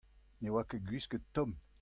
Ne 0.41 0.47
oa 0.53 0.63
ket 0.69 0.85
gwisket 0.87 1.23
tomm. 1.35 1.51